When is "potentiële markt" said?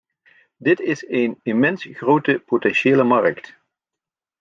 2.45-3.55